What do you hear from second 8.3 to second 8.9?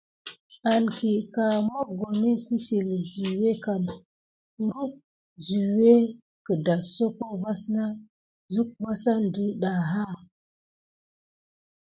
suke